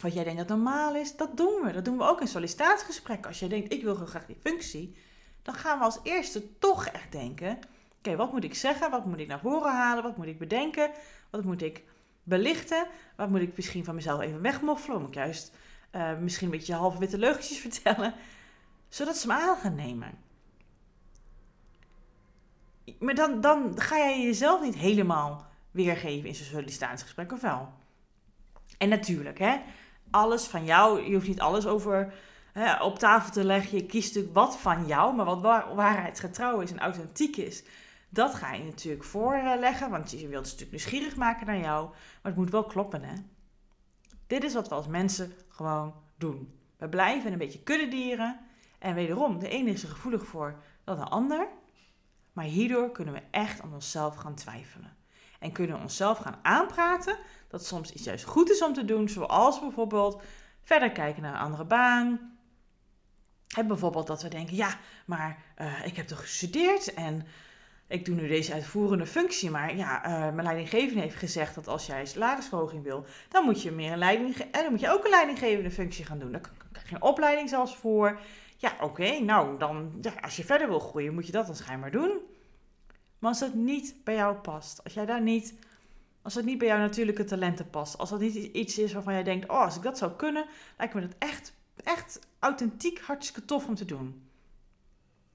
wat 0.00 0.14
jij 0.14 0.24
denkt 0.24 0.38
dat 0.38 0.48
normaal 0.48 0.94
is. 0.94 1.16
Dat 1.16 1.36
doen 1.36 1.62
we. 1.64 1.72
Dat 1.72 1.84
doen 1.84 1.98
we 1.98 2.04
ook 2.04 2.20
in 2.20 2.28
sollicitatiegesprekken. 2.28 3.28
Als 3.28 3.38
jij 3.38 3.48
denkt, 3.48 3.72
ik 3.72 3.82
wil 3.82 3.94
graag 3.94 4.26
die 4.26 4.38
functie, 4.40 4.96
dan 5.42 5.54
gaan 5.54 5.78
we 5.78 5.84
als 5.84 5.98
eerste 6.02 6.58
toch 6.58 6.86
echt 6.86 7.12
denken 7.12 7.58
Oké, 7.98 8.16
wat 8.16 8.32
moet 8.32 8.44
ik 8.44 8.54
zeggen? 8.54 8.90
Wat 8.90 9.06
moet 9.06 9.18
ik 9.18 9.26
naar 9.26 9.40
voren 9.40 9.72
halen? 9.72 10.02
Wat 10.02 10.16
moet 10.16 10.26
ik 10.26 10.38
bedenken? 10.38 10.90
Wat 11.30 11.44
moet 11.44 11.62
ik 11.62 11.84
belichten? 12.22 12.86
Wat 13.16 13.28
moet 13.28 13.40
ik 13.40 13.56
misschien 13.56 13.84
van 13.84 13.94
mezelf 13.94 14.20
even 14.20 14.42
wegmoffelen? 14.42 15.00
Moet 15.00 15.08
ik 15.08 15.14
juist 15.14 15.52
uh, 15.92 16.18
misschien 16.18 16.46
een 16.46 16.58
beetje 16.58 16.74
halve 16.74 16.98
witte 16.98 17.18
leugentjes 17.18 17.58
vertellen? 17.68 18.14
Zodat 18.88 19.16
ze 19.16 19.26
me 19.26 19.32
aan 19.32 19.56
gaan 19.56 19.74
nemen. 19.74 20.10
Maar 22.98 23.14
dan, 23.14 23.40
dan 23.40 23.80
ga 23.80 23.96
jij 23.96 24.22
jezelf 24.22 24.62
niet 24.62 24.74
helemaal 24.74 25.46
weergeven 25.70 26.28
in 26.28 26.34
zo'n 26.34 26.46
sollicitatiegesprek, 26.46 27.32
of 27.32 27.40
wel? 27.40 27.72
En 28.78 28.88
natuurlijk, 28.88 29.38
hè, 29.38 29.60
alles 30.10 30.44
van 30.44 30.64
jou, 30.64 31.02
je 31.02 31.14
hoeft 31.14 31.28
niet 31.28 31.40
alles 31.40 31.66
over 31.66 32.14
hè, 32.52 32.82
op 32.82 32.98
tafel 32.98 33.32
te 33.32 33.44
leggen. 33.44 33.78
Je 33.78 33.86
kiest 33.86 34.06
natuurlijk 34.06 34.34
wat 34.34 34.58
van 34.58 34.86
jou, 34.86 35.14
maar 35.14 35.24
wat 35.24 35.40
waarheidsgetrouw 35.74 36.60
is 36.60 36.70
en 36.70 36.78
authentiek 36.78 37.36
is. 37.36 37.62
Dat 38.08 38.34
ga 38.34 38.52
je 38.52 38.64
natuurlijk 38.64 39.04
voorleggen, 39.04 39.90
want 39.90 40.10
je 40.10 40.16
wilt 40.16 40.32
het 40.32 40.60
natuurlijk 40.60 40.70
nieuwsgierig 40.70 41.16
maken 41.16 41.46
naar 41.46 41.58
jou. 41.58 41.88
Maar 41.88 42.32
het 42.32 42.36
moet 42.36 42.50
wel 42.50 42.64
kloppen, 42.64 43.02
hè? 43.02 43.14
Dit 44.26 44.44
is 44.44 44.54
wat 44.54 44.68
we 44.68 44.74
als 44.74 44.86
mensen 44.86 45.32
gewoon 45.48 45.94
doen. 46.16 46.58
We 46.76 46.88
blijven 46.88 47.32
een 47.32 47.38
beetje 47.38 47.62
kuddedieren. 47.62 48.40
En 48.78 48.94
wederom, 48.94 49.38
de 49.38 49.48
ene 49.48 49.70
is 49.70 49.82
er 49.82 49.88
gevoelig 49.88 50.26
voor 50.26 50.62
dan 50.84 50.96
de 50.96 51.04
ander. 51.04 51.48
Maar 52.32 52.44
hierdoor 52.44 52.90
kunnen 52.90 53.14
we 53.14 53.22
echt 53.30 53.60
aan 53.60 53.74
onszelf 53.74 54.14
gaan 54.14 54.34
twijfelen. 54.34 54.96
En 55.38 55.52
kunnen 55.52 55.76
we 55.76 55.82
onszelf 55.82 56.18
gaan 56.18 56.38
aanpraten 56.42 57.18
dat 57.48 57.66
soms 57.66 57.92
iets 57.92 58.04
juist 58.04 58.24
goed 58.24 58.50
is 58.50 58.62
om 58.62 58.72
te 58.72 58.84
doen. 58.84 59.08
Zoals 59.08 59.60
bijvoorbeeld 59.60 60.22
verder 60.62 60.92
kijken 60.92 61.22
naar 61.22 61.34
een 61.34 61.40
andere 61.40 61.64
baan. 61.64 62.36
En 63.56 63.66
bijvoorbeeld 63.66 64.06
dat 64.06 64.22
we 64.22 64.28
denken, 64.28 64.56
ja, 64.56 64.78
maar 65.06 65.42
uh, 65.58 65.86
ik 65.86 65.96
heb 65.96 66.06
toch 66.06 66.20
gestudeerd 66.20 66.94
en 66.94 67.26
ik 67.88 68.04
doe 68.04 68.14
nu 68.14 68.28
deze 68.28 68.52
uitvoerende 68.52 69.06
functie. 69.06 69.50
Maar 69.50 69.76
ja, 69.76 70.06
uh, 70.06 70.34
mijn 70.34 70.46
leidinggevende 70.46 71.00
heeft 71.00 71.16
gezegd 71.16 71.54
dat 71.54 71.68
als 71.68 71.86
jij 71.86 72.06
salarisverhoging 72.06 72.82
wil, 72.82 73.04
dan 73.28 73.44
moet 73.44 73.62
je 73.62 73.70
meer 73.70 73.92
een 73.92 73.98
leiding 73.98 74.36
en 74.36 74.62
dan 74.62 74.70
moet 74.70 74.80
je 74.80 74.90
ook 74.90 75.04
een 75.04 75.10
leidinggevende 75.10 75.70
functie 75.70 76.04
gaan 76.04 76.18
doen. 76.18 76.32
Daar 76.32 76.50
krijg 76.72 76.88
je 76.88 76.94
een 76.94 77.02
opleiding 77.02 77.48
zelfs 77.48 77.76
voor. 77.76 78.20
Ja, 78.56 78.76
oké, 78.80 79.20
nou 79.20 79.58
dan, 79.58 80.04
als 80.20 80.36
je 80.36 80.44
verder 80.44 80.68
wil 80.68 80.78
groeien, 80.78 81.14
moet 81.14 81.26
je 81.26 81.32
dat 81.32 81.46
dan 81.46 81.56
schijnbaar 81.56 81.90
doen. 81.90 82.20
Maar 83.18 83.30
als 83.30 83.40
het 83.40 83.54
niet 83.54 83.94
bij 84.04 84.14
jou 84.14 84.36
past, 84.36 84.84
als 84.84 84.94
jij 84.94 85.06
daar 85.06 85.22
niet, 85.22 85.54
als 86.22 86.34
het 86.34 86.44
niet 86.44 86.58
bij 86.58 86.68
jouw 86.68 86.78
natuurlijke 86.78 87.24
talenten 87.24 87.70
past, 87.70 87.98
als 87.98 88.10
dat 88.10 88.20
niet 88.20 88.34
iets 88.34 88.78
is 88.78 88.92
waarvan 88.92 89.12
jij 89.12 89.22
denkt, 89.22 89.48
oh, 89.48 89.60
als 89.60 89.76
ik 89.76 89.82
dat 89.82 89.98
zou 89.98 90.12
kunnen, 90.12 90.46
lijkt 90.78 90.94
me 90.94 91.00
dat 91.00 91.14
echt, 91.18 91.52
echt 91.84 92.20
authentiek 92.38 93.00
hartstikke 93.00 93.44
tof 93.44 93.66
om 93.66 93.74
te 93.74 93.84
doen. 93.84 94.28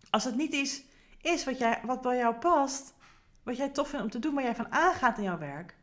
Als 0.10 0.24
het 0.24 0.36
niet 0.36 0.54
is, 0.54 0.84
is 1.24 1.46
wat, 1.46 1.58
jij, 1.58 1.82
wat 1.86 2.02
bij 2.02 2.18
jou 2.18 2.36
past, 2.36 2.94
wat 3.44 3.58
jij 3.58 3.70
tof 3.70 3.88
vindt 3.88 4.04
om 4.04 4.12
te 4.12 4.20
doen, 4.20 4.34
waar 4.34 4.44
jij 4.44 4.56
van 4.56 4.72
aangaat 4.72 5.18
in 5.18 5.24
jouw 5.24 5.38
werk. 5.38 5.78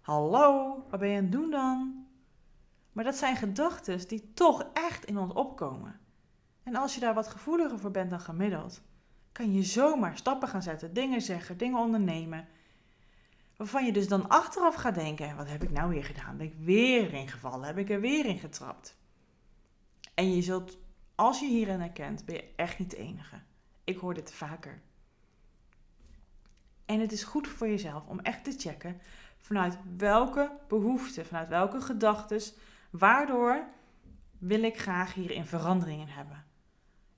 Hallo, 0.00 0.74
wat 0.90 1.00
ben 1.00 1.08
je 1.08 1.16
aan 1.16 1.22
het 1.22 1.32
doen 1.32 1.50
dan? 1.50 2.06
Maar 2.92 3.04
dat 3.04 3.16
zijn 3.16 3.36
gedachten 3.36 4.08
die 4.08 4.32
toch 4.34 4.70
echt 4.72 5.04
in 5.04 5.18
ons 5.18 5.32
opkomen. 5.32 6.00
En 6.62 6.76
als 6.76 6.94
je 6.94 7.00
daar 7.00 7.14
wat 7.14 7.28
gevoeliger 7.28 7.78
voor 7.78 7.90
bent 7.90 8.10
dan 8.10 8.20
gemiddeld, 8.20 8.82
kan 9.32 9.52
je 9.52 9.62
zomaar 9.62 10.16
stappen 10.16 10.48
gaan 10.48 10.62
zetten, 10.62 10.94
dingen 10.94 11.22
zeggen, 11.22 11.58
dingen 11.58 11.78
ondernemen. 11.78 12.48
Waarvan 13.56 13.84
je 13.84 13.92
dus 13.92 14.08
dan 14.08 14.28
achteraf 14.28 14.74
gaat 14.74 14.94
denken: 14.94 15.36
wat 15.36 15.48
heb 15.48 15.62
ik 15.62 15.70
nou 15.70 15.90
weer 15.90 16.04
gedaan? 16.04 16.36
Ben 16.36 16.46
ik 16.46 16.54
weer 16.58 17.12
ingevallen? 17.14 17.66
Heb 17.66 17.78
ik 17.78 17.90
er 17.90 18.00
weer 18.00 18.26
in 18.26 18.38
getrapt? 18.38 18.96
En 20.14 20.34
je 20.34 20.42
zult, 20.42 20.78
als 21.14 21.40
je 21.40 21.46
hierin 21.46 21.80
herkent, 21.80 22.24
ben 22.24 22.34
je 22.34 22.52
echt 22.56 22.78
niet 22.78 22.90
de 22.90 22.96
enige. 22.96 23.42
Ik 23.84 23.96
hoor 23.96 24.14
dit 24.14 24.32
vaker. 24.32 24.80
En 26.86 27.00
het 27.00 27.12
is 27.12 27.24
goed 27.24 27.48
voor 27.48 27.68
jezelf 27.68 28.06
om 28.06 28.20
echt 28.20 28.44
te 28.44 28.52
checken 28.58 29.00
vanuit 29.40 29.78
welke 29.96 30.52
behoeften, 30.68 31.26
vanuit 31.26 31.48
welke 31.48 31.80
gedachten, 31.80 32.40
waardoor 32.90 33.64
wil 34.38 34.62
ik 34.62 34.80
graag 34.80 35.14
hierin 35.14 35.46
veranderingen 35.46 36.08
hebben 36.08 36.44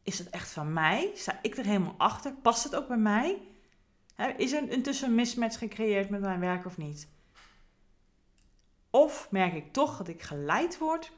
is 0.04 0.18
het 0.18 0.30
echt 0.30 0.50
van 0.50 0.72
mij? 0.72 1.10
Sta 1.14 1.38
ik 1.42 1.56
er 1.56 1.64
helemaal 1.64 1.94
achter? 1.98 2.32
Past 2.32 2.64
het 2.64 2.74
ook 2.74 2.88
bij 2.88 2.96
mij? 2.96 3.42
Is 4.36 4.52
er 4.52 4.70
intussen 4.70 5.08
een 5.08 5.14
mismatch 5.14 5.58
gecreëerd 5.58 6.10
met 6.10 6.20
mijn 6.20 6.40
werk 6.40 6.66
of 6.66 6.76
niet? 6.76 7.08
Of 8.90 9.30
merk 9.30 9.54
ik 9.54 9.72
toch 9.72 9.96
dat 9.96 10.08
ik 10.08 10.22
geleid 10.22 10.78
word 10.78 11.12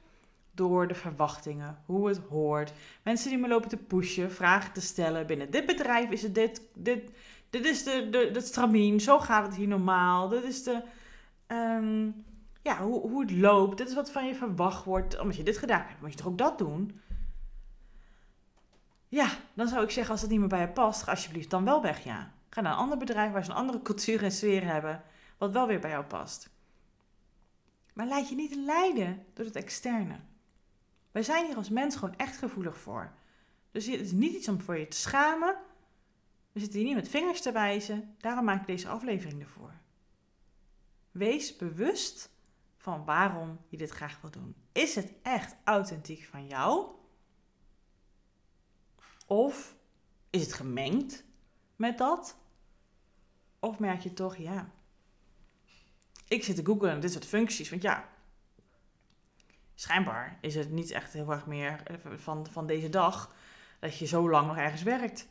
door 0.57 0.89
de 0.89 0.95
verwachtingen, 0.95 1.79
hoe 1.87 2.09
het 2.09 2.19
hoort, 2.19 2.73
mensen 3.03 3.31
die 3.31 3.39
me 3.39 3.49
lopen 3.49 3.69
te 3.69 3.77
pushen, 3.77 4.33
vragen 4.33 4.73
te 4.73 4.81
stellen. 4.81 5.27
Binnen 5.27 5.51
dit 5.51 5.67
bedrijf 5.67 6.11
is 6.11 6.23
het 6.23 6.35
dit, 6.35 6.63
dit, 6.75 7.11
dit 7.51 7.65
is 7.65 7.83
de, 7.83 8.09
de, 8.11 8.31
de 8.31 8.41
stramien, 8.41 9.01
zo 9.01 9.19
gaat 9.19 9.47
het 9.47 9.57
hier 9.57 9.69
normaal. 9.69 10.29
Dit 10.29 10.45
is 10.45 10.63
de, 10.63 10.83
ehm, 11.47 12.11
ja, 12.63 12.83
hoe, 12.83 13.01
hoe 13.01 13.21
het 13.21 13.31
loopt, 13.31 13.79
dit 13.79 13.89
is 13.89 13.95
wat 13.95 14.11
van 14.11 14.27
je 14.27 14.35
verwacht 14.35 14.85
wordt. 14.85 15.21
Omdat 15.21 15.37
je 15.37 15.43
dit 15.43 15.59
gedaan 15.59 15.85
hebt, 15.87 16.01
moet 16.01 16.11
je 16.11 16.17
toch 16.17 16.27
ook 16.27 16.39
dat 16.39 16.59
doen? 16.59 17.01
Ja, 19.09 19.29
dan 19.55 19.69
zou 19.69 19.85
ik 19.85 19.91
zeggen, 19.91 20.13
als 20.13 20.23
het 20.23 20.31
niet 20.31 20.41
meer 20.41 20.49
bij 20.49 20.61
je 20.61 20.69
past, 20.69 21.03
ga 21.03 21.11
alsjeblieft 21.11 21.51
dan 21.51 21.65
wel 21.65 21.83
weg, 21.83 22.05
ja. 22.05 22.33
Ga 22.49 22.61
naar 22.61 22.73
een 22.73 22.79
ander 22.79 22.99
bedrijf 22.99 23.33
waar 23.33 23.45
ze 23.45 23.51
een 23.51 23.57
andere 23.57 23.83
cultuur 23.83 24.23
en 24.23 24.33
sfeer 24.33 24.65
hebben, 24.65 25.03
wat 25.39 25.53
wel 25.53 25.67
weer 25.67 25.81
bij 25.81 25.91
jou 25.91 26.05
past. 26.05 26.51
Maar 27.93 28.07
laat 28.07 28.29
je 28.29 28.35
niet 28.35 28.55
leiden 28.55 29.25
door 29.35 29.45
het 29.45 29.57
externe. 29.57 30.17
Wij 31.16 31.25
zijn 31.25 31.46
hier 31.46 31.56
als 31.56 31.68
mens 31.68 31.96
gewoon 31.96 32.16
echt 32.16 32.37
gevoelig 32.37 32.78
voor. 32.78 33.12
Dus 33.70 33.87
het 33.87 34.00
is 34.00 34.12
niet 34.12 34.35
iets 34.35 34.49
om 34.49 34.61
voor 34.61 34.78
je 34.78 34.88
te 34.88 34.96
schamen. 34.96 35.56
We 36.52 36.61
zitten 36.61 36.78
hier 36.78 36.88
niet 36.88 36.96
met 36.96 37.08
vingers 37.08 37.40
te 37.40 37.52
wijzen. 37.52 38.14
Daarom 38.18 38.44
maak 38.44 38.61
ik 38.61 38.66
deze 38.66 38.88
aflevering 38.88 39.42
ervoor. 39.42 39.73
Wees 41.11 41.56
bewust 41.56 42.30
van 42.76 43.04
waarom 43.04 43.61
je 43.68 43.76
dit 43.76 43.90
graag 43.90 44.20
wil 44.20 44.30
doen. 44.30 44.54
Is 44.73 44.94
het 44.94 45.12
echt 45.23 45.56
authentiek 45.64 46.25
van 46.25 46.46
jou? 46.46 46.87
Of 49.26 49.76
is 50.30 50.42
het 50.42 50.52
gemengd 50.52 51.25
met 51.76 51.99
dat? 51.99 52.37
Of 53.58 53.78
merk 53.78 54.00
je 54.00 54.12
toch, 54.12 54.37
ja, 54.37 54.70
ik 56.28 56.44
zit 56.44 56.56
te 56.56 56.64
googlen 56.64 57.00
dit 57.00 57.12
soort 57.12 57.26
functies. 57.26 57.70
Want 57.70 57.82
ja, 57.82 58.08
schijnbaar 59.80 60.38
is 60.40 60.54
het 60.54 60.71
niet 60.71 60.90
echt 60.90 61.12
heel 61.12 61.30
erg 61.30 61.47
meer 61.47 61.83
van, 62.16 62.47
van 62.50 62.66
deze 62.66 62.88
dag 62.88 63.35
dat 63.80 63.99
je 63.99 64.06
zo 64.06 64.30
lang 64.30 64.47
nog 64.47 64.56
ergens 64.56 64.83
werkt. 64.83 65.28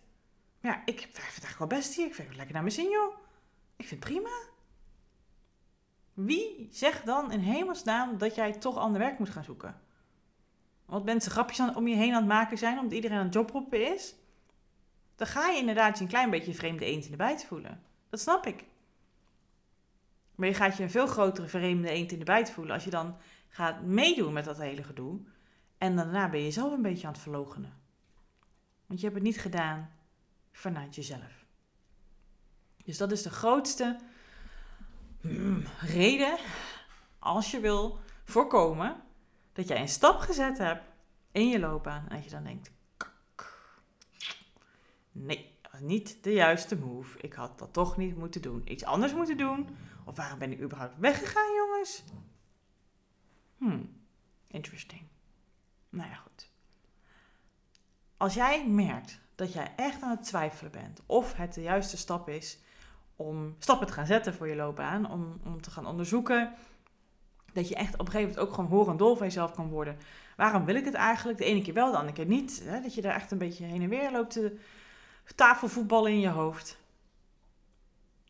Maar 0.60 0.72
ja, 0.72 0.82
ik 0.86 1.00
vind 1.00 1.16
het 1.16 1.20
eigenlijk 1.20 1.58
wel 1.58 1.68
best 1.68 1.96
hier. 1.96 2.06
Ik 2.06 2.16
vind 2.16 2.28
het 2.28 2.38
lekker 2.38 2.54
naar 2.54 2.64
mijn 2.64 2.76
zin, 2.76 2.90
joh. 2.90 3.16
Ik 3.76 3.88
vind 3.88 4.04
het 4.04 4.14
prima. 4.14 4.36
Wie 6.14 6.68
zegt 6.72 7.06
dan 7.06 7.32
in 7.32 7.40
hemelsnaam 7.40 8.18
dat 8.18 8.36
jij 8.36 8.52
toch 8.52 8.78
ander 8.78 9.02
werk 9.02 9.20
moet 9.20 9.30
gaan 9.30 9.44
zoeken? 9.44 9.82
Want 10.86 11.06
mensen 11.06 11.32
grapjes 11.32 11.60
aan, 11.60 11.76
om 11.76 11.88
je 11.88 11.96
heen 11.96 12.14
aan 12.14 12.20
het 12.20 12.28
maken 12.28 12.58
zijn, 12.58 12.78
omdat 12.78 12.94
iedereen 12.94 13.18
aan 13.18 13.26
het 13.26 13.34
jobroepen 13.34 13.94
is. 13.94 14.16
Dan 15.16 15.28
ga 15.28 15.48
je 15.48 15.60
inderdaad 15.60 15.98
je 15.98 16.04
een 16.04 16.10
klein 16.10 16.30
beetje 16.30 16.54
vreemde 16.54 16.86
eend 16.86 17.06
in 17.06 17.12
de 17.12 17.18
bijt 17.18 17.46
voelen. 17.46 17.84
Dat 18.10 18.20
snap 18.20 18.46
ik. 18.46 18.66
Maar 20.36 20.48
je 20.48 20.54
gaat 20.54 20.78
je 20.78 20.84
een 20.84 20.90
veel 20.90 21.08
grotere 21.08 21.48
vreemde 21.48 21.90
eend 21.90 22.12
in 22.12 22.20
de 22.20 22.26
bijt 22.26 22.52
voelen 22.52 22.74
als 22.74 22.84
je 22.84 22.90
dan 22.90 23.18
gaat 23.56 23.82
meedoen 23.82 24.34
met 24.34 24.46
dat 24.46 24.58
hele 24.58 24.84
gedoe. 24.84 25.20
En 25.78 25.96
daarna 25.96 26.30
ben 26.30 26.42
je 26.42 26.52
zelf 26.52 26.74
een 26.74 26.82
beetje 26.82 27.08
aan 27.08 27.14
het 27.14 27.22
verlogenen. 27.22 27.74
Want 28.86 29.00
je 29.00 29.06
hebt 29.06 29.18
het 29.18 29.28
niet 29.28 29.40
gedaan 29.40 29.92
vanuit 30.52 30.96
jezelf. 30.96 31.46
Dus 32.84 32.98
dat 32.98 33.12
is 33.12 33.22
de 33.22 33.30
grootste 33.30 34.00
mm, 35.22 35.64
reden 35.80 36.38
als 37.20 37.52
je 37.52 37.60
wil 37.60 38.00
voorkomen 38.24 39.02
dat 39.54 39.68
jij 39.68 39.82
een 39.82 39.90
stap 39.90 40.20
gezet 40.20 40.58
hebt 40.58 40.84
in 41.32 41.48
je 41.48 41.60
loopbaan 41.60 42.08
en 42.08 42.16
dat 42.16 42.24
je 42.24 42.30
dan 42.30 42.44
denkt, 42.44 42.72
nee, 45.12 45.58
dat 45.62 45.72
was 45.72 45.82
niet 45.82 46.24
de 46.24 46.34
juiste 46.34 46.76
move. 46.76 47.20
Ik 47.22 47.34
had 47.34 47.60
dat 47.60 47.74
toch 47.74 47.98
niet 47.98 48.18
moeten 48.18 48.42
doen. 48.42 48.72
Iets 48.72 48.84
anders 48.84 49.14
moeten 49.14 49.38
doen. 49.38 49.78
Of 50.06 50.16
waarom 50.16 50.40
ben 50.40 50.52
ik 50.52 50.62
überhaupt 50.62 50.98
weggegaan, 50.98 51.54
jongens? 51.56 52.04
Hmm, 53.58 54.02
interesting. 54.48 55.02
Nou 55.90 56.10
ja, 56.10 56.16
goed. 56.16 56.50
Als 58.18 58.34
jij 58.34 58.68
merkt 58.68 59.20
dat 59.36 59.54
jij 59.54 59.74
echt 59.76 60.02
aan 60.02 60.10
het 60.10 60.24
twijfelen 60.24 60.72
bent 60.72 61.02
of 61.06 61.34
het 61.34 61.54
de 61.54 61.62
juiste 61.62 61.98
stap 61.98 62.30
is 62.30 62.60
om 63.16 63.56
stappen 63.60 63.88
te 63.88 63.94
gaan 63.94 64.06
zetten 64.06 64.34
voor 64.34 64.48
je 64.48 64.56
loopbaan, 64.56 65.12
om, 65.12 65.40
om 65.44 65.62
te 65.62 65.72
gaan 65.72 65.86
onderzoeken 65.86 66.54
dat 67.56 67.70
je 67.70 67.76
echt 67.76 67.94
op 67.94 68.00
een 68.00 68.12
gegeven 68.12 68.30
moment 68.30 68.48
ook 68.48 68.54
gewoon 68.54 68.70
horen 68.70 68.98
dol 68.98 69.16
van 69.16 69.26
jezelf 69.26 69.52
kan 69.52 69.70
worden. 69.70 69.98
Waarom 70.36 70.66
wil 70.66 70.76
ik 70.76 70.86
het 70.86 70.94
eigenlijk? 70.94 71.38
De 71.38 71.46
ene 71.46 71.62
keer 71.62 71.74
wel, 71.74 71.92
de 71.92 71.98
andere 71.98 72.16
keer 72.16 72.26
niet. 72.26 72.62
Hè? 72.64 72.82
Dat 72.82 72.94
je 72.94 73.02
daar 73.02 73.16
echt 73.16 73.32
een 73.32 73.38
beetje 73.38 73.66
heen 73.66 73.82
en 73.82 73.90
weer 73.90 74.12
loopt 74.12 74.32
te 74.32 74.60
tafelvoetballen 75.36 76.12
in 76.12 76.20
je 76.20 76.30
hoofd. 76.30 76.78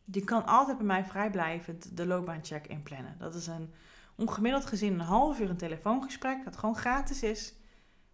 Je 0.04 0.24
kan 0.24 0.46
altijd 0.46 0.76
bij 0.76 0.86
mij 0.86 1.04
vrijblijvend 1.04 1.96
de 1.96 2.06
loopbaancheck 2.06 2.66
inplannen. 2.66 3.16
Dat 3.18 3.34
is 3.34 3.46
een 3.46 3.72
ongemiddeld 4.16 4.66
gezien 4.66 4.92
een 4.92 5.00
half 5.00 5.40
uur 5.40 5.50
een 5.50 5.56
telefoongesprek 5.56 6.44
dat 6.44 6.56
gewoon 6.56 6.76
gratis 6.76 7.22
is. 7.22 7.54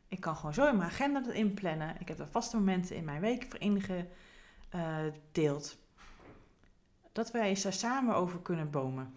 Ik 0.08 0.20
kan 0.20 0.36
gewoon 0.36 0.54
zo 0.54 0.68
in 0.68 0.76
mijn 0.76 0.90
agenda 0.90 1.20
dat 1.20 1.34
inplannen. 1.34 1.96
Ik 1.98 2.08
heb 2.08 2.18
er 2.18 2.28
vaste 2.28 2.56
momenten 2.56 2.96
in 2.96 3.04
mijn 3.04 3.20
week 3.20 3.46
voor 3.48 3.60
ingedeeld. 4.70 5.76
Dat 7.12 7.30
wij 7.30 7.48
eens 7.48 7.62
daar 7.62 7.72
samen 7.72 8.14
over 8.14 8.38
kunnen 8.40 8.70
bomen. 8.70 9.14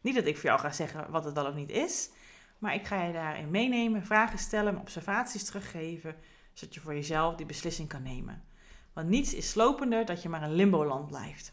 Niet 0.00 0.14
dat 0.14 0.26
ik 0.26 0.36
voor 0.36 0.44
jou 0.44 0.60
ga 0.60 0.72
zeggen 0.72 1.10
wat 1.10 1.24
het 1.24 1.34
wel 1.34 1.46
of 1.46 1.54
niet 1.54 1.70
is, 1.70 2.10
maar 2.58 2.74
ik 2.74 2.86
ga 2.86 3.02
je 3.02 3.12
daarin 3.12 3.50
meenemen, 3.50 4.04
vragen 4.04 4.38
stellen, 4.38 4.78
observaties 4.78 5.44
teruggeven, 5.44 6.16
zodat 6.52 6.74
je 6.74 6.80
voor 6.80 6.94
jezelf 6.94 7.34
die 7.34 7.46
beslissing 7.46 7.88
kan 7.88 8.02
nemen. 8.02 8.44
Want 8.92 9.08
niets 9.08 9.34
is 9.34 9.50
slopender 9.50 10.04
dat 10.04 10.22
je 10.22 10.28
maar 10.28 10.42
een 10.42 10.54
limboland 10.54 11.06
blijft. 11.06 11.52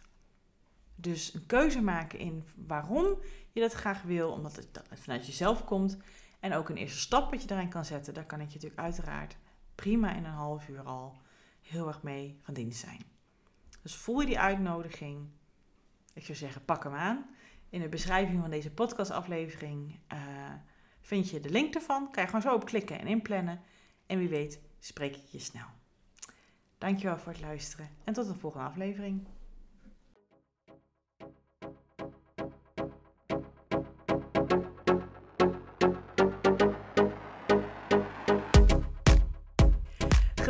Dus 0.96 1.34
een 1.34 1.46
keuze 1.46 1.82
maken 1.82 2.20
in 2.20 2.44
waarom 2.56 3.18
je 3.52 3.62
dat 3.62 3.74
graag 3.74 4.02
wil, 4.02 4.32
omdat 4.32 4.56
het 4.56 4.82
vanuit 4.92 5.26
jezelf 5.26 5.64
komt. 5.66 5.98
En 6.40 6.54
ook 6.54 6.70
een 6.70 6.78
eerste 6.78 7.00
stap 7.00 7.32
wat 7.32 7.42
je 7.42 7.48
daarin 7.48 7.70
kan 7.70 7.86
zetten, 7.86 8.14
daar 8.14 8.26
kan 8.26 8.40
ik 8.40 8.48
je 8.48 8.54
natuurlijk 8.54 8.82
uiteraard 8.82 9.38
prima 9.76 10.16
in 10.16 10.26
een 10.26 10.32
half 10.32 10.68
uur 10.68 10.82
al 10.82 11.22
heel 11.62 11.88
erg 11.88 12.04
mee 12.04 12.40
van 12.42 12.54
dienst 12.54 12.80
zijn. 12.80 13.02
Dus 13.82 13.96
voel 13.96 14.20
je 14.20 14.26
die 14.26 14.40
uitnodiging. 14.40 15.28
Ik 16.14 16.26
zou 16.26 16.38
zeggen, 16.38 16.66
pak 16.66 16.84
hem 16.84 16.94
aan. 16.94 17.26
In 17.70 17.82
de 17.82 17.90
beschrijving 17.90 18.42
van 18.42 18.50
deze 18.50 18.72
podcastaflevering 18.72 20.00
uh, 20.14 20.20
vind 21.02 21.30
je 21.30 21.40
de 21.40 21.50
link 21.50 21.76
ervan. 21.76 22.12
Kan 22.12 22.22
je 22.22 22.30
gewoon 22.30 22.42
zo 22.42 22.54
op 22.54 22.66
klikken 22.66 23.00
en 23.00 23.08
inplannen. 23.08 23.62
En 24.06 24.18
wie 24.18 24.30
weet 24.30 24.60
spreek 24.80 25.16
ik 25.16 25.26
je 25.26 25.40
snel. 25.40 25.68
Dankjewel 26.78 27.18
voor 27.18 27.32
het 27.32 27.42
luisteren 27.42 27.90
en 28.04 28.14
tot 28.14 28.28
de 28.28 28.36
volgende 28.36 28.68
aflevering. 28.68 29.28